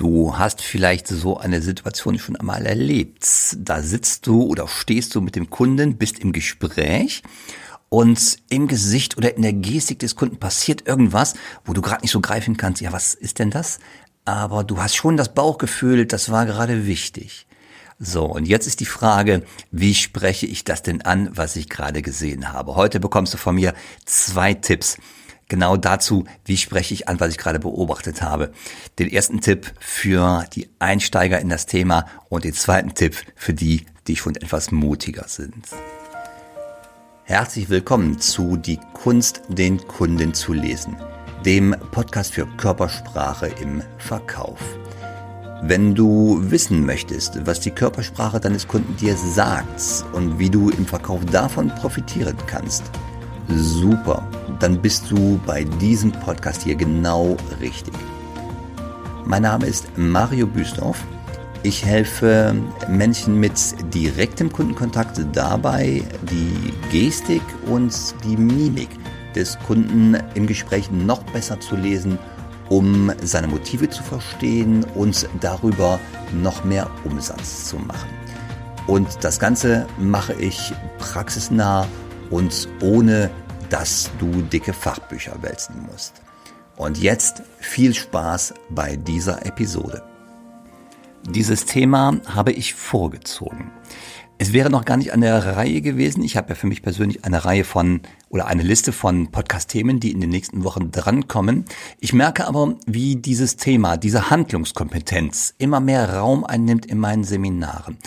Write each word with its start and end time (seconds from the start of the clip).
Du 0.00 0.38
hast 0.38 0.62
vielleicht 0.62 1.08
so 1.08 1.36
eine 1.36 1.60
Situation 1.60 2.18
schon 2.18 2.34
einmal 2.34 2.64
erlebt. 2.64 3.22
Da 3.58 3.82
sitzt 3.82 4.26
du 4.26 4.44
oder 4.44 4.66
stehst 4.66 5.14
du 5.14 5.20
mit 5.20 5.36
dem 5.36 5.50
Kunden, 5.50 5.98
bist 5.98 6.20
im 6.20 6.32
Gespräch 6.32 7.22
und 7.90 8.38
im 8.48 8.66
Gesicht 8.66 9.18
oder 9.18 9.36
in 9.36 9.42
der 9.42 9.52
Gestik 9.52 9.98
des 9.98 10.16
Kunden 10.16 10.38
passiert 10.38 10.88
irgendwas, 10.88 11.34
wo 11.66 11.74
du 11.74 11.82
gerade 11.82 12.00
nicht 12.00 12.12
so 12.12 12.22
greifen 12.22 12.56
kannst. 12.56 12.80
Ja, 12.80 12.94
was 12.94 13.12
ist 13.12 13.40
denn 13.40 13.50
das? 13.50 13.78
Aber 14.24 14.64
du 14.64 14.78
hast 14.78 14.96
schon 14.96 15.18
das 15.18 15.34
Bauchgefühl, 15.34 16.06
das 16.06 16.30
war 16.30 16.46
gerade 16.46 16.86
wichtig. 16.86 17.46
So, 17.98 18.24
und 18.24 18.48
jetzt 18.48 18.66
ist 18.66 18.80
die 18.80 18.86
Frage, 18.86 19.44
wie 19.70 19.92
spreche 19.92 20.46
ich 20.46 20.64
das 20.64 20.82
denn 20.82 21.02
an, 21.02 21.28
was 21.34 21.56
ich 21.56 21.68
gerade 21.68 22.00
gesehen 22.00 22.54
habe? 22.54 22.74
Heute 22.74 23.00
bekommst 23.00 23.34
du 23.34 23.36
von 23.36 23.54
mir 23.54 23.74
zwei 24.06 24.54
Tipps 24.54 24.96
genau 25.50 25.76
dazu, 25.76 26.24
wie 26.46 26.56
spreche 26.56 26.94
ich 26.94 27.08
an, 27.08 27.20
was 27.20 27.32
ich 27.32 27.36
gerade 27.36 27.58
beobachtet 27.58 28.22
habe. 28.22 28.52
Den 28.98 29.10
ersten 29.10 29.42
Tipp 29.42 29.70
für 29.78 30.46
die 30.54 30.70
Einsteiger 30.78 31.38
in 31.38 31.50
das 31.50 31.66
Thema 31.66 32.06
und 32.30 32.44
den 32.44 32.54
zweiten 32.54 32.94
Tipp 32.94 33.16
für 33.36 33.52
die, 33.52 33.84
die 34.06 34.16
schon 34.16 34.36
etwas 34.36 34.70
mutiger 34.70 35.28
sind. 35.28 35.66
Herzlich 37.24 37.68
willkommen 37.68 38.18
zu 38.18 38.56
Die 38.56 38.80
Kunst, 38.94 39.42
den 39.48 39.78
Kunden 39.86 40.32
zu 40.32 40.52
lesen, 40.52 40.96
dem 41.44 41.76
Podcast 41.90 42.32
für 42.32 42.46
Körpersprache 42.56 43.48
im 43.60 43.82
Verkauf. 43.98 44.58
Wenn 45.62 45.94
du 45.94 46.38
wissen 46.50 46.86
möchtest, 46.86 47.46
was 47.46 47.60
die 47.60 47.70
Körpersprache 47.70 48.40
deines 48.40 48.66
Kunden 48.66 48.96
dir 48.96 49.14
sagt 49.14 50.04
und 50.12 50.38
wie 50.38 50.48
du 50.48 50.70
im 50.70 50.86
Verkauf 50.86 51.24
davon 51.26 51.68
profitieren 51.68 52.36
kannst, 52.46 52.84
super, 53.56 54.22
dann 54.58 54.80
bist 54.80 55.10
du 55.10 55.40
bei 55.46 55.64
diesem 55.64 56.12
Podcast 56.12 56.62
hier 56.62 56.74
genau 56.74 57.36
richtig. 57.60 57.94
Mein 59.24 59.42
Name 59.42 59.66
ist 59.66 59.86
Mario 59.96 60.46
Büstorf. 60.46 61.02
Ich 61.62 61.84
helfe 61.84 62.54
Menschen 62.88 63.38
mit 63.38 63.52
direktem 63.92 64.50
Kundenkontakt 64.50 65.20
dabei, 65.32 66.02
die 66.30 66.72
Gestik 66.90 67.42
und 67.66 67.94
die 68.24 68.36
Mimik 68.36 68.88
des 69.34 69.58
Kunden 69.66 70.16
im 70.34 70.46
Gespräch 70.46 70.90
noch 70.90 71.22
besser 71.24 71.60
zu 71.60 71.76
lesen, 71.76 72.18
um 72.68 73.12
seine 73.22 73.48
Motive 73.48 73.90
zu 73.90 74.02
verstehen 74.02 74.84
und 74.94 75.28
darüber 75.40 76.00
noch 76.32 76.64
mehr 76.64 76.90
Umsatz 77.04 77.68
zu 77.68 77.76
machen. 77.76 78.08
Und 78.86 79.22
das 79.22 79.38
Ganze 79.38 79.86
mache 79.98 80.32
ich 80.34 80.72
praxisnah 80.98 81.86
und 82.30 82.68
ohne 82.80 83.30
dass 83.68 84.10
du 84.18 84.42
dicke 84.42 84.72
Fachbücher 84.72 85.42
wälzen 85.42 85.86
musst. 85.90 86.22
Und 86.76 86.98
jetzt 86.98 87.42
viel 87.58 87.94
Spaß 87.94 88.54
bei 88.70 88.96
dieser 88.96 89.44
Episode. 89.44 90.02
Dieses 91.28 91.66
Thema 91.66 92.18
habe 92.26 92.52
ich 92.52 92.74
vorgezogen. 92.74 93.70
Es 94.38 94.54
wäre 94.54 94.70
noch 94.70 94.86
gar 94.86 94.96
nicht 94.96 95.12
an 95.12 95.20
der 95.20 95.56
Reihe 95.56 95.82
gewesen. 95.82 96.22
Ich 96.22 96.38
habe 96.38 96.48
ja 96.48 96.54
für 96.54 96.66
mich 96.66 96.82
persönlich 96.82 97.24
eine 97.26 97.44
Reihe 97.44 97.64
von 97.64 98.00
oder 98.30 98.46
eine 98.46 98.62
Liste 98.62 98.92
von 98.92 99.30
Podcast-Themen, 99.30 100.00
die 100.00 100.12
in 100.12 100.20
den 100.20 100.30
nächsten 100.30 100.64
Wochen 100.64 100.90
drankommen. 100.90 101.64
Ich 101.98 102.12
merke 102.12 102.46
aber, 102.46 102.76
wie 102.86 103.16
dieses 103.16 103.56
Thema, 103.56 103.96
diese 103.96 104.30
Handlungskompetenz 104.30 105.54
immer 105.58 105.80
mehr 105.80 106.14
Raum 106.14 106.44
einnimmt 106.44 106.86
in 106.86 106.98
meinen 106.98 107.24
Seminaren. 107.24 107.98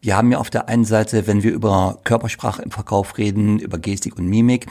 Wir 0.00 0.16
haben 0.16 0.32
ja 0.32 0.38
auf 0.38 0.50
der 0.50 0.68
einen 0.68 0.84
Seite, 0.84 1.26
wenn 1.26 1.42
wir 1.42 1.52
über 1.52 1.98
Körpersprache 2.04 2.62
im 2.62 2.70
Verkauf 2.70 3.18
reden, 3.18 3.58
über 3.58 3.78
Gestik 3.78 4.16
und 4.16 4.26
Mimik, 4.26 4.66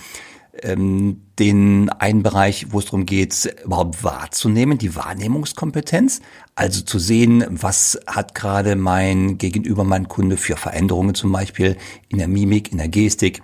ähm, 0.62 1.22
den 1.40 1.90
einen 1.90 2.24
Bereich, 2.24 2.68
wo 2.70 2.80
es 2.80 2.86
darum 2.86 3.06
geht, 3.06 3.54
überhaupt 3.66 4.04
wahrzunehmen, 4.04 4.78
die 4.78 4.96
Wahrnehmungskompetenz, 4.96 6.22
also 6.56 6.82
zu 6.82 7.00
sehen, 7.00 7.46
was 7.50 8.00
hat 8.08 8.34
gerade 8.36 8.76
mein 8.76 9.38
Gegenüber, 9.38 9.84
mein 9.84 10.08
Kunde 10.08 10.38
für 10.38 10.56
Veränderungen 10.56 11.16
zum 11.16 11.32
Beispiel 11.32 11.78
in 12.10 12.18
der 12.18 12.28
Mimik, 12.28 12.72
in 12.72 12.78
der 12.78 12.90
Gestik. 12.90 13.42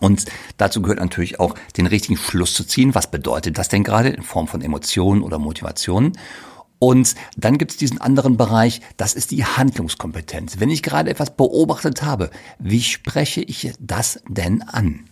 Und 0.00 0.26
dazu 0.56 0.82
gehört 0.82 1.00
natürlich 1.00 1.40
auch, 1.40 1.54
den 1.76 1.86
richtigen 1.86 2.16
Schluss 2.16 2.54
zu 2.54 2.64
ziehen. 2.64 2.94
Was 2.94 3.10
bedeutet 3.10 3.58
das 3.58 3.68
denn 3.68 3.84
gerade 3.84 4.10
in 4.10 4.22
Form 4.22 4.48
von 4.48 4.60
Emotionen 4.60 5.22
oder 5.22 5.38
Motivationen? 5.38 6.12
Und 6.78 7.16
dann 7.36 7.58
gibt 7.58 7.72
es 7.72 7.76
diesen 7.76 8.00
anderen 8.00 8.36
Bereich, 8.36 8.80
das 8.96 9.14
ist 9.14 9.32
die 9.32 9.44
Handlungskompetenz. 9.44 10.60
Wenn 10.60 10.70
ich 10.70 10.82
gerade 10.82 11.10
etwas 11.10 11.34
beobachtet 11.36 12.02
habe, 12.02 12.30
wie 12.58 12.82
spreche 12.82 13.40
ich 13.40 13.72
das 13.80 14.22
denn 14.28 14.62
an? 14.62 15.04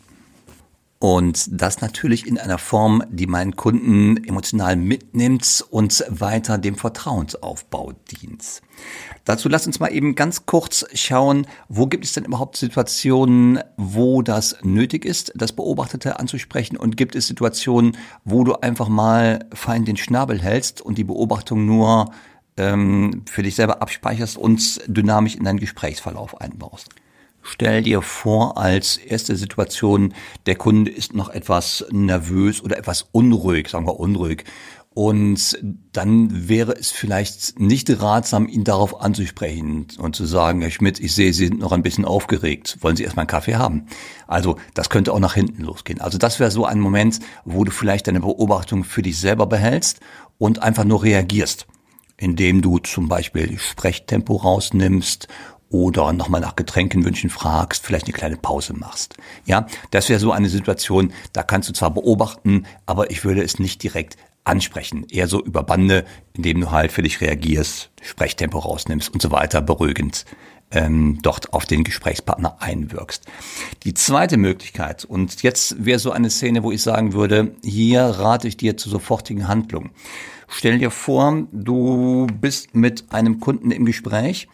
Und 0.99 1.49
das 1.51 1.83
natürlich 1.83 2.27
in 2.27 2.39
einer 2.39 2.57
Form, 2.57 3.03
die 3.11 3.27
meinen 3.27 3.55
Kunden 3.55 4.17
emotional 4.25 4.77
mitnimmt 4.77 5.65
und 5.71 6.03
weiter 6.09 6.57
dem 6.57 6.75
Vertrauensaufbau 6.75 7.93
dient. 8.11 8.63
Dazu 9.25 9.51
lass 9.51 9.67
uns 9.67 9.79
mal 9.79 9.93
eben 9.93 10.15
ganz 10.15 10.47
kurz 10.47 10.87
schauen, 10.95 11.47
wo 11.69 11.87
gibt 11.87 12.07
es 12.07 12.15
denn 12.15 12.25
überhaupt 12.25 12.57
Situationen, 12.57 13.61
wo 13.77 14.23
das 14.23 14.57
nötig 14.63 15.05
ist, 15.05 15.33
das 15.35 15.53
Beobachtete 15.53 16.19
anzusprechen 16.19 16.79
und 16.79 16.97
gibt 16.97 17.15
es 17.15 17.27
Situationen, 17.27 17.97
wo 18.25 18.45
du 18.45 18.55
einfach 18.55 18.89
mal 18.89 19.45
fein 19.53 19.85
den 19.85 19.99
Schnabel 19.99 20.41
hältst 20.41 20.81
und 20.81 20.97
die 20.97 21.05
Beobachtung 21.05 21.67
nur 21.67 22.11
ähm, 22.57 23.23
für 23.27 23.43
dich 23.43 23.55
selber 23.55 23.83
abspeicherst 23.83 24.39
und 24.39 24.81
dynamisch 24.87 25.35
in 25.35 25.45
deinen 25.45 25.61
Gesprächsverlauf 25.61 26.41
einbaust. 26.41 26.89
Stell 27.49 27.83
dir 27.83 28.03
vor, 28.03 28.59
als 28.59 28.97
erste 28.97 29.37
Situation, 29.37 30.15
der 30.47 30.57
Kunde 30.57 30.91
ist 30.91 31.15
noch 31.15 31.29
etwas 31.29 31.87
nervös 31.93 32.61
oder 32.61 32.77
etwas 32.77 33.07
unruhig, 33.13 33.69
sagen 33.69 33.87
wir 33.87 34.01
unruhig. 34.01 34.45
Und 34.95 35.57
dann 35.93 36.49
wäre 36.49 36.73
es 36.73 36.91
vielleicht 36.91 37.61
nicht 37.61 37.89
ratsam, 38.03 38.49
ihn 38.49 38.65
darauf 38.65 39.01
anzusprechen 39.01 39.87
und 39.99 40.17
zu 40.17 40.25
sagen, 40.27 40.61
Herr 40.61 40.71
Schmidt, 40.71 40.99
ich 40.99 41.15
sehe, 41.15 41.33
Sie 41.33 41.47
sind 41.47 41.61
noch 41.61 41.71
ein 41.71 41.83
bisschen 41.83 42.05
aufgeregt. 42.05 42.79
Wollen 42.81 42.97
Sie 42.97 43.05
erstmal 43.05 43.25
einen 43.25 43.29
Kaffee 43.29 43.55
haben? 43.55 43.87
Also 44.27 44.57
das 44.75 44.91
könnte 44.91 45.13
auch 45.13 45.21
nach 45.21 45.35
hinten 45.35 45.63
losgehen. 45.63 46.01
Also 46.01 46.19
das 46.19 46.41
wäre 46.41 46.51
so 46.51 46.65
ein 46.65 46.81
Moment, 46.81 47.21
wo 47.45 47.63
du 47.63 47.71
vielleicht 47.71 48.09
deine 48.09 48.21
Beobachtung 48.21 48.83
für 48.83 49.03
dich 49.03 49.21
selber 49.21 49.47
behältst 49.47 50.01
und 50.39 50.63
einfach 50.63 50.85
nur 50.85 51.05
reagierst, 51.05 51.69
indem 52.17 52.61
du 52.61 52.79
zum 52.79 53.09
Beispiel 53.09 53.57
Sprechtempo 53.57 54.35
rausnimmst 54.35 55.29
oder 55.71 56.13
nochmal 56.13 56.41
nach 56.41 56.57
Getränkenwünschen 56.57 57.31
fragst, 57.31 57.85
vielleicht 57.85 58.07
eine 58.07 58.13
kleine 58.13 58.37
Pause 58.37 58.73
machst. 58.75 59.17
Ja, 59.45 59.67
das 59.91 60.09
wäre 60.09 60.21
so 60.21 60.33
eine 60.33 60.49
Situation, 60.49 61.13
da 61.33 61.43
kannst 61.43 61.69
du 61.69 61.73
zwar 61.73 61.91
beobachten, 61.91 62.67
aber 62.87 63.11
ich 63.11 63.25
würde 63.25 63.43
es 63.43 63.59
nicht 63.59 63.83
direkt 63.83 64.17
ansprechen. 64.45 65.07
Eher 65.11 65.27
so 65.27 65.43
über 65.43 65.63
Bande, 65.63 66.05
indem 66.35 66.61
du 66.61 66.71
halt 66.71 66.93
für 66.93 67.03
dich 67.03 67.21
reagierst, 67.21 67.91
Sprechtempo 68.01 68.59
rausnimmst 68.59 69.13
und 69.13 69.21
so 69.21 69.31
weiter, 69.33 69.61
beruhigend 69.61 70.25
ähm, 70.71 71.19
dort 71.23 71.53
auf 71.53 71.67
den 71.67 71.85
Gesprächspartner 71.85 72.57
einwirkst. 72.61 73.25
Die 73.85 73.95
zweite 73.95 74.37
Möglichkeit, 74.37 75.05
und 75.05 75.43
jetzt 75.43 75.85
wäre 75.85 75.99
so 75.99 76.11
eine 76.11 76.31
Szene, 76.31 76.63
wo 76.63 76.73
ich 76.73 76.83
sagen 76.83 77.13
würde, 77.13 77.55
hier 77.63 78.03
rate 78.03 78.49
ich 78.49 78.57
dir 78.57 78.77
zur 78.77 78.93
sofortigen 78.93 79.49
Handlung. 79.49 79.91
Stell 80.49 80.79
dir 80.79 80.91
vor, 80.91 81.47
du 81.53 82.27
bist 82.41 82.75
mit 82.75 83.13
einem 83.13 83.41
Kunden 83.41 83.71
im 83.71 83.85
Gespräch 83.85 84.49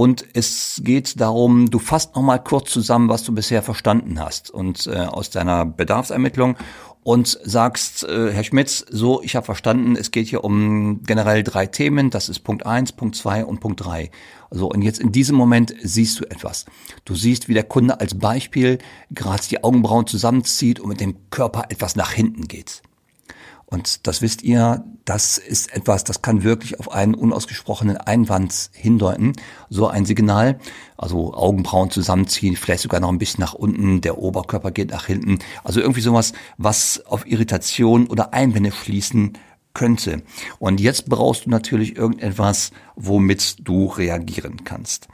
und 0.00 0.24
es 0.32 0.80
geht 0.82 1.20
darum, 1.20 1.70
du 1.70 1.78
fasst 1.78 2.16
nochmal 2.16 2.42
kurz 2.42 2.70
zusammen, 2.70 3.10
was 3.10 3.22
du 3.22 3.34
bisher 3.34 3.62
verstanden 3.62 4.18
hast 4.18 4.48
und 4.48 4.86
äh, 4.86 4.96
aus 4.96 5.28
deiner 5.28 5.66
Bedarfsermittlung 5.66 6.56
und 7.02 7.38
sagst, 7.44 8.04
äh, 8.04 8.32
Herr 8.32 8.42
Schmitz, 8.42 8.86
so, 8.88 9.20
ich 9.20 9.36
habe 9.36 9.44
verstanden, 9.44 9.96
es 9.96 10.10
geht 10.10 10.28
hier 10.28 10.42
um 10.42 11.02
generell 11.02 11.42
drei 11.42 11.66
Themen, 11.66 12.08
das 12.08 12.30
ist 12.30 12.40
Punkt 12.40 12.64
eins, 12.64 12.92
Punkt 12.92 13.14
zwei 13.14 13.44
und 13.44 13.60
Punkt 13.60 13.84
drei. 13.84 14.10
So, 14.50 14.70
und 14.70 14.80
jetzt 14.80 15.00
in 15.00 15.12
diesem 15.12 15.36
Moment 15.36 15.74
siehst 15.82 16.18
du 16.18 16.24
etwas. 16.24 16.64
Du 17.04 17.14
siehst, 17.14 17.50
wie 17.50 17.54
der 17.54 17.64
Kunde 17.64 18.00
als 18.00 18.18
Beispiel 18.18 18.78
gerade 19.10 19.42
die 19.50 19.62
Augenbrauen 19.62 20.06
zusammenzieht 20.06 20.80
und 20.80 20.88
mit 20.88 21.00
dem 21.02 21.28
Körper 21.28 21.64
etwas 21.68 21.94
nach 21.94 22.12
hinten 22.12 22.48
geht. 22.48 22.80
Und 23.70 24.08
das 24.08 24.20
wisst 24.20 24.42
ihr, 24.42 24.84
das 25.04 25.38
ist 25.38 25.72
etwas, 25.72 26.02
das 26.02 26.22
kann 26.22 26.42
wirklich 26.42 26.80
auf 26.80 26.90
einen 26.90 27.14
unausgesprochenen 27.14 27.96
Einwand 27.96 28.70
hindeuten. 28.72 29.32
So 29.68 29.86
ein 29.86 30.04
Signal, 30.04 30.58
also 30.96 31.34
Augenbrauen 31.34 31.90
zusammenziehen, 31.90 32.56
vielleicht 32.56 32.82
sogar 32.82 32.98
noch 32.98 33.10
ein 33.10 33.18
bisschen 33.18 33.40
nach 33.40 33.54
unten, 33.54 34.00
der 34.00 34.18
Oberkörper 34.18 34.72
geht 34.72 34.90
nach 34.90 35.06
hinten. 35.06 35.38
Also 35.62 35.80
irgendwie 35.80 36.00
sowas, 36.00 36.32
was 36.58 37.06
auf 37.06 37.26
Irritation 37.26 38.08
oder 38.08 38.34
Einwände 38.34 38.72
schließen 38.72 39.38
könnte. 39.72 40.22
Und 40.58 40.80
jetzt 40.80 41.08
brauchst 41.08 41.46
du 41.46 41.50
natürlich 41.50 41.96
irgendetwas, 41.96 42.72
womit 42.96 43.56
du 43.60 43.86
reagieren 43.86 44.64
kannst. 44.64 45.06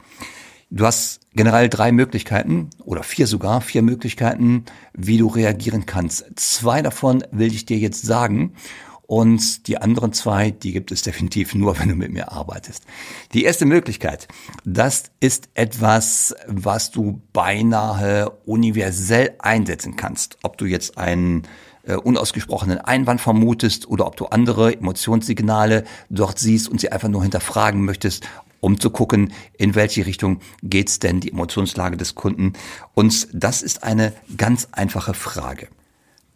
Du 0.69 0.85
hast 0.85 1.21
generell 1.31 1.69
drei 1.69 1.93
Möglichkeiten 1.93 2.69
oder 2.83 3.03
vier 3.03 3.25
sogar, 3.25 3.61
vier 3.61 3.81
Möglichkeiten, 3.81 4.65
wie 4.93 5.17
du 5.17 5.27
reagieren 5.27 5.85
kannst. 5.85 6.25
Zwei 6.35 6.81
davon 6.81 7.23
will 7.31 7.53
ich 7.53 7.65
dir 7.65 7.77
jetzt 7.77 8.05
sagen 8.05 8.53
und 9.03 9.67
die 9.67 9.77
anderen 9.77 10.11
zwei, 10.11 10.51
die 10.51 10.73
gibt 10.73 10.91
es 10.91 11.01
definitiv 11.03 11.55
nur, 11.55 11.79
wenn 11.79 11.87
du 11.87 11.95
mit 11.95 12.11
mir 12.11 12.33
arbeitest. 12.33 12.83
Die 13.33 13.45
erste 13.45 13.65
Möglichkeit, 13.65 14.27
das 14.65 15.05
ist 15.21 15.47
etwas, 15.53 16.35
was 16.47 16.91
du 16.91 17.21
beinahe 17.31 18.29
universell 18.45 19.35
einsetzen 19.39 19.95
kannst. 19.95 20.37
Ob 20.43 20.57
du 20.57 20.65
jetzt 20.65 20.97
ein 20.97 21.43
äh, 21.83 21.95
unausgesprochenen 21.95 22.79
Einwand 22.79 23.21
vermutest 23.21 23.87
oder 23.87 24.05
ob 24.05 24.17
du 24.17 24.25
andere 24.25 24.73
Emotionssignale 24.73 25.85
dort 26.09 26.37
siehst 26.37 26.67
und 26.67 26.81
sie 26.81 26.91
einfach 26.91 27.07
nur 27.07 27.21
hinterfragen 27.21 27.85
möchtest, 27.85 28.27
um 28.59 28.79
zu 28.79 28.89
gucken, 28.89 29.33
in 29.57 29.75
welche 29.75 30.05
Richtung 30.05 30.39
geht's 30.63 30.99
denn 30.99 31.19
die 31.19 31.31
Emotionslage 31.31 31.97
des 31.97 32.15
Kunden. 32.15 32.53
Und 32.93 33.27
das 33.33 33.61
ist 33.61 33.83
eine 33.83 34.13
ganz 34.37 34.67
einfache 34.71 35.13
Frage. 35.13 35.67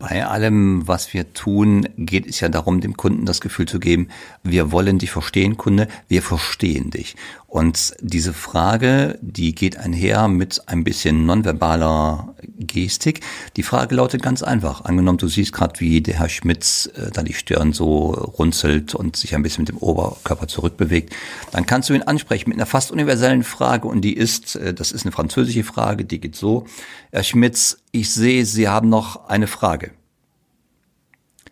Bei 0.01 0.25
allem, 0.25 0.87
was 0.87 1.13
wir 1.13 1.31
tun, 1.33 1.87
geht 1.95 2.25
es 2.25 2.39
ja 2.39 2.49
darum, 2.49 2.81
dem 2.81 2.97
Kunden 2.97 3.27
das 3.27 3.39
Gefühl 3.39 3.67
zu 3.67 3.79
geben, 3.79 4.07
wir 4.41 4.71
wollen 4.71 4.97
dich 4.97 5.11
verstehen, 5.11 5.57
Kunde, 5.57 5.87
wir 6.07 6.23
verstehen 6.23 6.89
dich. 6.89 7.15
Und 7.51 7.95
diese 7.99 8.31
Frage, 8.31 9.19
die 9.21 9.53
geht 9.53 9.75
einher 9.75 10.29
mit 10.29 10.69
ein 10.69 10.85
bisschen 10.85 11.25
nonverbaler 11.25 12.33
Gestik. 12.57 13.19
Die 13.57 13.63
Frage 13.63 13.93
lautet 13.93 14.23
ganz 14.23 14.41
einfach. 14.41 14.85
Angenommen, 14.85 15.17
du 15.17 15.27
siehst 15.27 15.51
gerade, 15.51 15.77
wie 15.81 15.99
der 15.99 16.19
Herr 16.19 16.29
Schmitz 16.29 16.89
äh, 16.95 17.11
da 17.11 17.23
die 17.23 17.33
Stirn 17.33 17.73
so 17.73 18.11
runzelt 18.11 18.95
und 18.95 19.17
sich 19.17 19.35
ein 19.35 19.43
bisschen 19.43 19.63
mit 19.63 19.67
dem 19.67 19.79
Oberkörper 19.79 20.47
zurückbewegt, 20.47 21.13
dann 21.51 21.65
kannst 21.65 21.89
du 21.89 21.93
ihn 21.93 22.03
ansprechen 22.03 22.51
mit 22.51 22.57
einer 22.57 22.65
fast 22.65 22.89
universellen 22.89 23.43
Frage 23.43 23.85
und 23.89 23.99
die 23.99 24.15
ist, 24.15 24.55
äh, 24.55 24.73
das 24.73 24.93
ist 24.93 25.03
eine 25.05 25.11
französische 25.11 25.65
Frage, 25.65 26.05
die 26.05 26.21
geht 26.21 26.37
so, 26.37 26.67
Herr 27.11 27.23
Schmitz, 27.23 27.79
ich 27.91 28.13
sehe, 28.13 28.45
Sie 28.45 28.69
haben 28.69 28.87
noch 28.87 29.27
eine 29.27 29.47
Frage. 29.47 29.91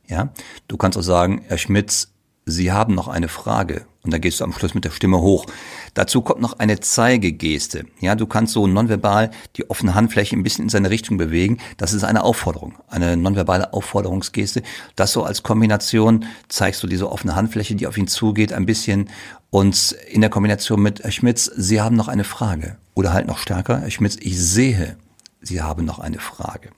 Ja, 0.08 0.30
du 0.70 0.78
kannst 0.78 0.98
auch 0.98 1.02
sagen, 1.02 1.42
Herr 1.50 1.58
Schmitz, 1.58 2.14
Sie 2.46 2.72
haben 2.72 2.96
noch 2.96 3.10
eine 3.10 3.28
Frage. 3.28 3.86
Und 4.02 4.14
dann 4.14 4.22
gehst 4.22 4.40
du 4.40 4.46
am 4.46 4.54
Schluss 4.54 4.74
mit 4.74 4.86
der 4.86 4.92
Stimme 4.92 5.20
hoch. 5.20 5.46
Dazu 5.94 6.22
kommt 6.22 6.40
noch 6.40 6.58
eine 6.60 6.80
Zeigegeste. 6.80 7.86
Ja, 8.00 8.16
du 8.16 8.28
kannst 8.28 8.54
so 8.54 8.66
nonverbal 8.66 9.32
die 9.58 9.70
offene 9.70 9.94
Handfläche 9.94 10.38
ein 10.38 10.44
bisschen 10.44 10.66
in 10.66 10.70
seine 10.70 10.90
Richtung 10.90 11.18
bewegen. 11.18 11.58
Das 11.76 11.92
ist 11.92 12.06
eine 12.06 12.24
Aufforderung, 12.24 12.76
eine 12.88 13.18
nonverbale 13.18 13.74
Aufforderungsgeste. 13.74 14.64
Das 14.96 15.12
so 15.12 15.24
als 15.24 15.44
Kombination 15.44 16.26
zeigst 16.48 16.82
du 16.82 16.88
diese 16.88 17.12
offene 17.12 17.36
Handfläche, 17.36 17.76
die 17.76 17.88
auf 17.88 17.98
ihn 17.98 18.08
zugeht, 18.08 18.54
ein 18.54 18.66
bisschen. 18.66 19.10
Und 19.50 19.92
in 20.10 20.22
der 20.22 20.30
Kombination 20.30 20.82
mit 20.82 21.04
Herr 21.04 21.12
Schmitz, 21.12 21.52
Sie 21.58 21.82
haben 21.82 21.98
noch 21.98 22.08
eine 22.08 22.24
Frage. 22.24 22.78
Oder 22.94 23.12
halt 23.12 23.28
noch 23.28 23.38
stärker, 23.38 23.82
Herr 23.82 23.92
Schmitz, 23.92 24.16
ich 24.20 24.40
sehe, 24.40 24.96
Sie 25.42 25.62
haben 25.62 25.86
noch 25.86 26.00
eine 26.00 26.20
Frage. 26.20 26.70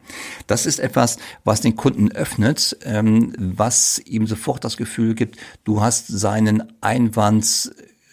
Das 0.46 0.66
ist 0.66 0.80
etwas, 0.80 1.18
was 1.44 1.62
den 1.62 1.76
Kunden 1.76 2.12
öffnet, 2.12 2.78
ähm, 2.84 3.34
was 3.38 4.00
ihm 4.00 4.28
sofort 4.28 4.64
das 4.64 4.78
Gefühl 4.78 5.16
gibt, 5.16 5.38
du 5.64 5.82
hast 5.82 6.08
seinen 6.08 6.72
Einwand 6.80 7.72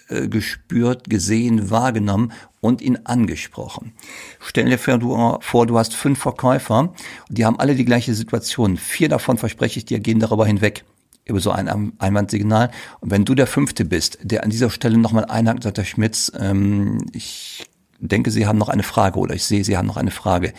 äh, 0.08 0.26
gespürt, 0.28 1.10
gesehen, 1.10 1.70
wahrgenommen 1.70 2.32
und 2.60 2.80
ihn 2.80 3.00
angesprochen. 3.04 3.92
Stell 4.40 4.64
dir 4.64 4.78
vor 4.78 5.66
du, 5.66 5.78
hast 5.78 5.94
fünf 5.94 6.18
Verkäufer, 6.18 6.94
die 7.28 7.44
haben 7.44 7.60
alle 7.60 7.74
die 7.74 7.84
gleiche 7.84 8.14
Situation. 8.14 8.78
Vier 8.78 9.10
davon, 9.10 9.36
verspreche 9.36 9.78
ich 9.78 9.84
dir, 9.84 10.00
gehen 10.00 10.18
darüber 10.18 10.46
hinweg 10.46 10.84
über 11.26 11.40
so 11.40 11.50
ein 11.50 11.92
Einwandsignal. 11.98 12.70
Und 13.00 13.10
wenn 13.10 13.26
du 13.26 13.34
der 13.34 13.46
Fünfte 13.46 13.84
bist, 13.84 14.18
der 14.22 14.44
an 14.44 14.50
dieser 14.50 14.70
Stelle 14.70 14.96
nochmal 14.96 15.26
einhakt 15.26 15.58
und 15.58 15.62
sagt, 15.62 15.76
Herr 15.76 15.84
Schmitz, 15.84 16.32
ähm, 16.38 17.04
ich 17.12 17.67
denke, 17.98 18.30
Sie 18.30 18.46
haben 18.46 18.58
noch 18.58 18.68
eine 18.68 18.82
Frage 18.82 19.18
oder 19.18 19.34
ich 19.34 19.44
sehe, 19.44 19.64
Sie 19.64 19.76
haben 19.76 19.86
noch 19.86 19.96
eine 19.96 20.10
Frage, 20.10 20.52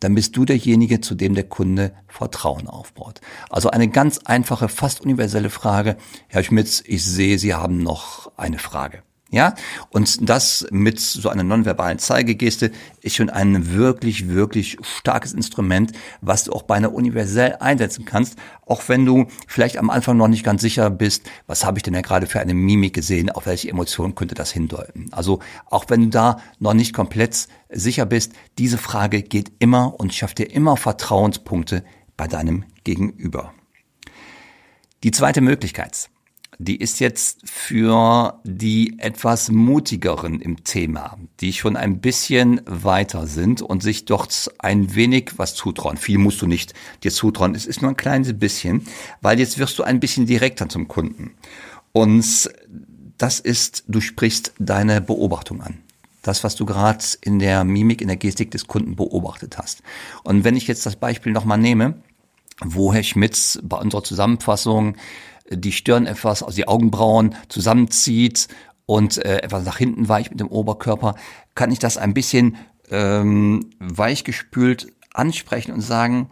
dann 0.00 0.14
bist 0.14 0.36
du 0.36 0.44
derjenige, 0.44 1.00
zu 1.00 1.14
dem 1.14 1.34
der 1.34 1.44
Kunde 1.44 1.92
Vertrauen 2.08 2.68
aufbaut. 2.68 3.20
Also 3.50 3.70
eine 3.70 3.88
ganz 3.88 4.18
einfache, 4.24 4.68
fast 4.68 5.00
universelle 5.02 5.50
Frage. 5.50 5.96
Herr 6.28 6.42
Schmitz, 6.42 6.82
ich 6.86 7.04
sehe, 7.04 7.38
Sie 7.38 7.54
haben 7.54 7.78
noch 7.78 8.32
eine 8.36 8.58
Frage. 8.58 9.02
Ja, 9.34 9.56
und 9.90 10.28
das 10.30 10.64
mit 10.70 11.00
so 11.00 11.28
einer 11.28 11.42
nonverbalen 11.42 11.98
Zeigegeste 11.98 12.70
ist 13.00 13.16
schon 13.16 13.30
ein 13.30 13.72
wirklich, 13.72 14.28
wirklich 14.28 14.78
starkes 14.82 15.32
Instrument, 15.32 15.90
was 16.20 16.44
du 16.44 16.52
auch 16.52 16.62
beinahe 16.62 16.92
universell 16.92 17.56
einsetzen 17.58 18.04
kannst, 18.04 18.38
auch 18.64 18.88
wenn 18.88 19.04
du 19.04 19.26
vielleicht 19.48 19.76
am 19.78 19.90
Anfang 19.90 20.18
noch 20.18 20.28
nicht 20.28 20.44
ganz 20.44 20.62
sicher 20.62 20.88
bist, 20.88 21.28
was 21.48 21.64
habe 21.64 21.78
ich 21.78 21.82
denn 21.82 21.94
ja 21.94 22.00
gerade 22.00 22.28
für 22.28 22.38
eine 22.38 22.54
Mimik 22.54 22.94
gesehen, 22.94 23.28
auf 23.28 23.46
welche 23.46 23.68
Emotion 23.68 24.14
könnte 24.14 24.36
das 24.36 24.52
hindeuten. 24.52 25.08
Also 25.10 25.40
auch 25.66 25.86
wenn 25.88 26.02
du 26.02 26.08
da 26.10 26.40
noch 26.60 26.74
nicht 26.74 26.94
komplett 26.94 27.48
sicher 27.68 28.06
bist, 28.06 28.34
diese 28.58 28.78
Frage 28.78 29.22
geht 29.22 29.50
immer 29.58 29.98
und 29.98 30.14
schafft 30.14 30.38
dir 30.38 30.48
immer 30.52 30.76
Vertrauenspunkte 30.76 31.82
bei 32.16 32.28
deinem 32.28 32.66
Gegenüber. 32.84 33.52
Die 35.02 35.10
zweite 35.10 35.40
Möglichkeit 35.40 36.08
die 36.58 36.76
ist 36.76 37.00
jetzt 37.00 37.48
für 37.48 38.40
die 38.44 38.98
etwas 38.98 39.50
mutigeren 39.50 40.40
im 40.40 40.64
Thema, 40.64 41.18
die 41.40 41.52
schon 41.52 41.76
ein 41.76 42.00
bisschen 42.00 42.60
weiter 42.66 43.26
sind 43.26 43.62
und 43.62 43.82
sich 43.82 44.04
dort 44.04 44.52
ein 44.58 44.94
wenig 44.94 45.32
was 45.36 45.54
zutrauen. 45.54 45.96
Viel 45.96 46.18
musst 46.18 46.42
du 46.42 46.46
nicht 46.46 46.74
dir 47.02 47.10
zutrauen, 47.10 47.54
es 47.54 47.66
ist 47.66 47.82
nur 47.82 47.90
ein 47.90 47.96
kleines 47.96 48.38
bisschen, 48.38 48.86
weil 49.20 49.38
jetzt 49.38 49.58
wirst 49.58 49.78
du 49.78 49.82
ein 49.82 50.00
bisschen 50.00 50.26
direkter 50.26 50.68
zum 50.68 50.88
Kunden. 50.88 51.32
Und 51.92 52.50
das 53.18 53.40
ist, 53.40 53.84
du 53.88 54.00
sprichst 54.00 54.54
deine 54.58 55.00
Beobachtung 55.00 55.60
an. 55.60 55.78
Das, 56.22 56.42
was 56.42 56.56
du 56.56 56.64
gerade 56.64 57.04
in 57.20 57.38
der 57.38 57.64
Mimik, 57.64 58.00
in 58.00 58.08
der 58.08 58.16
Gestik 58.16 58.50
des 58.50 58.66
Kunden 58.66 58.96
beobachtet 58.96 59.58
hast. 59.58 59.82
Und 60.22 60.42
wenn 60.42 60.56
ich 60.56 60.66
jetzt 60.66 60.86
das 60.86 60.96
Beispiel 60.96 61.32
nochmal 61.32 61.58
nehme, 61.58 62.02
wo 62.64 62.94
Herr 62.94 63.02
Schmitz 63.02 63.58
bei 63.62 63.76
unserer 63.76 64.04
Zusammenfassung 64.04 64.96
die 65.50 65.72
Stirn 65.72 66.06
etwas, 66.06 66.42
also 66.42 66.56
die 66.56 66.68
Augenbrauen 66.68 67.34
zusammenzieht 67.48 68.48
und 68.86 69.18
äh, 69.18 69.38
etwas 69.38 69.64
nach 69.64 69.78
hinten 69.78 70.08
weicht 70.08 70.30
mit 70.30 70.40
dem 70.40 70.48
Oberkörper, 70.48 71.14
kann 71.54 71.70
ich 71.70 71.78
das 71.78 71.96
ein 71.96 72.14
bisschen 72.14 72.56
ähm, 72.90 73.70
weichgespült 73.78 74.88
ansprechen 75.12 75.72
und 75.72 75.80
sagen, 75.80 76.30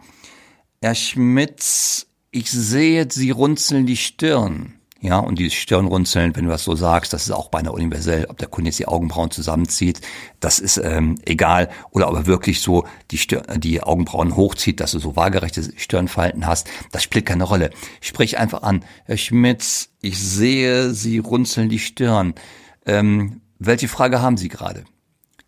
Herr 0.81 0.95
Schmitz, 0.95 2.07
ich 2.31 2.51
sehe, 2.51 3.07
Sie 3.09 3.31
runzeln 3.31 3.85
die 3.85 3.97
Stirn. 3.97 4.73
Ja, 5.03 5.19
und 5.19 5.37
die 5.37 5.49
Stirnrunzeln, 5.49 6.33
wenn 6.33 6.45
du 6.45 6.49
das 6.49 6.63
so 6.63 6.75
sagst, 6.75 7.11
das 7.11 7.23
ist 7.23 7.31
auch 7.31 7.49
beinahe 7.49 7.73
universell, 7.73 8.25
ob 8.29 8.37
der 8.37 8.47
Kunde 8.47 8.69
jetzt 8.69 8.79
die 8.79 8.87
Augenbrauen 8.87 9.31
zusammenzieht, 9.31 9.99
das 10.39 10.59
ist 10.59 10.77
ähm, 10.77 11.19
egal. 11.25 11.69
Oder 11.91 12.07
ob 12.07 12.15
er 12.15 12.25
wirklich 12.25 12.61
so 12.61 12.87
die, 13.11 13.17
Stirn, 13.17 13.59
die 13.59 13.83
Augenbrauen 13.83 14.37
hochzieht, 14.37 14.79
dass 14.79 14.91
du 14.91 14.99
so 14.99 15.17
waagerechte 15.17 15.73
Stirnfalten 15.75 16.47
hast, 16.47 16.69
das 16.93 17.03
spielt 17.03 17.25
keine 17.25 17.43
Rolle. 17.43 17.71
Sprich 17.99 18.37
einfach 18.37 18.63
an, 18.63 18.85
Herr 19.03 19.17
Schmitz, 19.17 19.89
ich 20.01 20.17
sehe, 20.17 20.91
Sie 20.91 21.17
runzeln 21.17 21.67
die 21.67 21.79
Stirn. 21.79 22.33
Ähm, 22.85 23.41
welche 23.59 23.89
Frage 23.89 24.21
haben 24.21 24.37
Sie 24.37 24.47
gerade? 24.47 24.85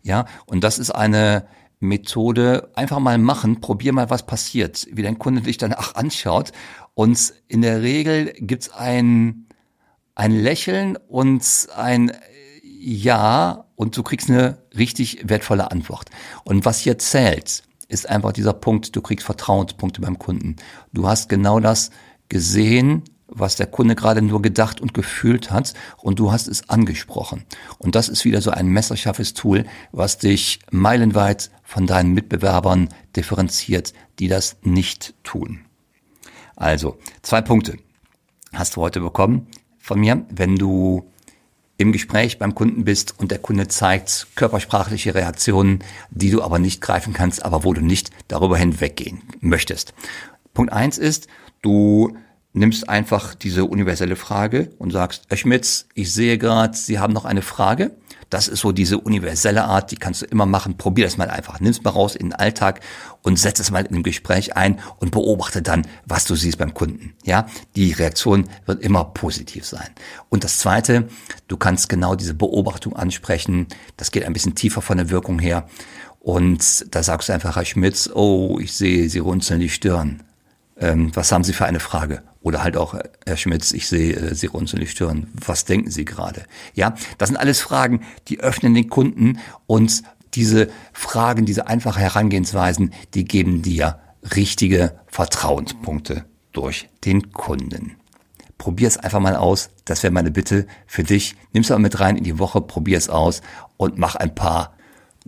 Ja, 0.02 0.26
und 0.44 0.64
das 0.64 0.78
ist 0.78 0.90
eine 0.90 1.48
Methode, 1.80 2.72
einfach 2.74 2.98
mal 2.98 3.16
machen, 3.16 3.62
probier 3.62 3.94
mal, 3.94 4.10
was 4.10 4.26
passiert, 4.26 4.86
wie 4.92 5.02
dein 5.02 5.18
Kunde 5.18 5.40
dich 5.40 5.56
danach 5.56 5.94
anschaut. 5.94 6.52
Und 6.92 7.32
in 7.48 7.62
der 7.62 7.80
Regel 7.80 8.34
gibt's 8.38 8.70
ein 8.70 9.45
ein 10.16 10.32
Lächeln 10.32 10.96
und 11.08 11.68
ein 11.76 12.10
Ja 12.62 13.66
und 13.76 13.96
du 13.96 14.02
kriegst 14.02 14.28
eine 14.28 14.58
richtig 14.76 15.28
wertvolle 15.28 15.70
Antwort. 15.70 16.10
Und 16.42 16.64
was 16.64 16.80
hier 16.80 16.98
zählt, 16.98 17.62
ist 17.88 18.08
einfach 18.08 18.32
dieser 18.32 18.54
Punkt, 18.54 18.96
du 18.96 19.02
kriegst 19.02 19.24
Vertrauenspunkte 19.24 20.00
beim 20.00 20.18
Kunden. 20.18 20.56
Du 20.92 21.06
hast 21.06 21.28
genau 21.28 21.60
das 21.60 21.90
gesehen, 22.28 23.04
was 23.28 23.56
der 23.56 23.66
Kunde 23.66 23.94
gerade 23.94 24.22
nur 24.22 24.40
gedacht 24.40 24.80
und 24.80 24.94
gefühlt 24.94 25.50
hat 25.50 25.74
und 25.98 26.18
du 26.18 26.32
hast 26.32 26.48
es 26.48 26.68
angesprochen. 26.70 27.44
Und 27.78 27.94
das 27.94 28.08
ist 28.08 28.24
wieder 28.24 28.40
so 28.40 28.50
ein 28.50 28.68
messerscharfes 28.68 29.34
Tool, 29.34 29.66
was 29.92 30.18
dich 30.18 30.60
meilenweit 30.70 31.50
von 31.62 31.86
deinen 31.86 32.14
Mitbewerbern 32.14 32.88
differenziert, 33.14 33.92
die 34.18 34.28
das 34.28 34.56
nicht 34.62 35.14
tun. 35.24 35.60
Also, 36.54 36.96
zwei 37.22 37.42
Punkte 37.42 37.76
hast 38.54 38.76
du 38.76 38.80
heute 38.80 39.00
bekommen 39.00 39.48
von 39.86 40.00
mir, 40.00 40.26
wenn 40.30 40.56
du 40.56 41.08
im 41.78 41.92
Gespräch 41.92 42.40
beim 42.40 42.56
Kunden 42.56 42.84
bist 42.84 43.14
und 43.20 43.30
der 43.30 43.38
Kunde 43.38 43.68
zeigt 43.68 44.26
körpersprachliche 44.34 45.14
Reaktionen, 45.14 45.78
die 46.10 46.32
du 46.32 46.42
aber 46.42 46.58
nicht 46.58 46.80
greifen 46.80 47.12
kannst, 47.12 47.44
aber 47.44 47.62
wo 47.62 47.72
du 47.72 47.82
nicht 47.82 48.10
darüber 48.26 48.58
hinweggehen 48.58 49.22
möchtest. 49.38 49.94
Punkt 50.54 50.72
eins 50.72 50.98
ist, 50.98 51.28
du 51.62 52.16
nimmst 52.52 52.88
einfach 52.88 53.36
diese 53.36 53.64
universelle 53.64 54.16
Frage 54.16 54.72
und 54.78 54.90
sagst, 54.90 55.26
Herr 55.28 55.36
Schmitz, 55.36 55.86
ich 55.94 56.12
sehe 56.12 56.36
gerade, 56.36 56.76
Sie 56.76 56.98
haben 56.98 57.12
noch 57.12 57.24
eine 57.24 57.42
Frage. 57.42 57.92
Das 58.30 58.48
ist 58.48 58.60
so 58.60 58.72
diese 58.72 58.98
universelle 58.98 59.64
Art, 59.64 59.92
die 59.92 59.96
kannst 59.96 60.22
du 60.22 60.26
immer 60.26 60.46
machen. 60.46 60.76
Probier 60.76 61.04
das 61.04 61.16
mal 61.16 61.30
einfach. 61.30 61.60
Nimm's 61.60 61.82
mal 61.82 61.90
raus 61.90 62.16
in 62.16 62.30
den 62.30 62.32
Alltag 62.32 62.80
und 63.22 63.38
setz 63.38 63.60
es 63.60 63.70
mal 63.70 63.84
in 63.86 63.96
ein 63.96 64.02
Gespräch 64.02 64.56
ein 64.56 64.80
und 64.98 65.12
beobachte 65.12 65.62
dann, 65.62 65.86
was 66.06 66.24
du 66.24 66.34
siehst 66.34 66.58
beim 66.58 66.74
Kunden. 66.74 67.14
Ja, 67.24 67.46
die 67.76 67.92
Reaktion 67.92 68.48
wird 68.66 68.82
immer 68.82 69.04
positiv 69.04 69.64
sein. 69.64 69.88
Und 70.28 70.42
das 70.42 70.58
zweite, 70.58 71.08
du 71.46 71.56
kannst 71.56 71.88
genau 71.88 72.16
diese 72.16 72.34
Beobachtung 72.34 72.96
ansprechen. 72.96 73.68
Das 73.96 74.10
geht 74.10 74.24
ein 74.24 74.32
bisschen 74.32 74.56
tiefer 74.56 74.82
von 74.82 74.96
der 74.96 75.10
Wirkung 75.10 75.38
her. 75.38 75.68
Und 76.18 76.92
da 76.92 77.04
sagst 77.04 77.28
du 77.28 77.32
einfach, 77.32 77.54
Herr 77.54 77.64
Schmitz, 77.64 78.10
oh, 78.12 78.58
ich 78.60 78.72
sehe, 78.72 79.08
Sie 79.08 79.20
runzeln 79.20 79.60
die 79.60 79.68
Stirn. 79.68 80.24
Ähm, 80.78 81.12
was 81.14 81.30
haben 81.30 81.44
Sie 81.44 81.52
für 81.52 81.66
eine 81.66 81.78
Frage? 81.80 82.22
Oder 82.46 82.62
halt 82.62 82.76
auch, 82.76 82.94
Herr 83.26 83.36
Schmitz, 83.36 83.72
ich 83.72 83.88
sehe 83.88 84.14
äh, 84.14 84.32
Sie 84.36 84.46
runzeln 84.46 84.78
die 84.78 84.86
Stirn. 84.86 85.26
Was 85.34 85.64
denken 85.64 85.90
Sie 85.90 86.04
gerade? 86.04 86.44
Ja, 86.74 86.94
das 87.18 87.28
sind 87.28 87.36
alles 87.36 87.60
Fragen, 87.60 88.02
die 88.28 88.38
öffnen 88.38 88.72
den 88.72 88.88
Kunden 88.88 89.40
und 89.66 90.04
diese 90.34 90.68
Fragen, 90.92 91.44
diese 91.44 91.66
einfache 91.66 91.98
Herangehensweisen, 91.98 92.92
die 93.14 93.24
geben 93.24 93.62
dir 93.62 93.98
richtige 94.36 94.96
Vertrauenspunkte 95.08 96.24
durch 96.52 96.88
den 97.04 97.32
Kunden. 97.32 97.96
Probier 98.58 98.86
es 98.86 98.96
einfach 98.96 99.18
mal 99.18 99.34
aus. 99.34 99.70
Das 99.84 100.04
wäre 100.04 100.12
meine 100.12 100.30
Bitte 100.30 100.68
für 100.86 101.02
dich. 101.02 101.34
Nimm 101.52 101.64
es 101.64 101.70
mal 101.70 101.80
mit 101.80 101.98
rein 101.98 102.16
in 102.16 102.22
die 102.22 102.38
Woche, 102.38 102.60
probier 102.60 102.98
es 102.98 103.08
aus 103.08 103.42
und 103.76 103.98
mach 103.98 104.14
ein 104.14 104.36
paar 104.36 104.76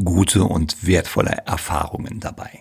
gute 0.05 0.45
und 0.45 0.87
wertvolle 0.87 1.37
Erfahrungen 1.47 2.21
dabei. 2.21 2.61